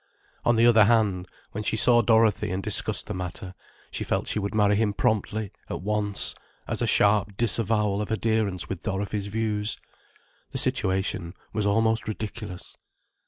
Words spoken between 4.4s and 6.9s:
marry him promptly, at once, as a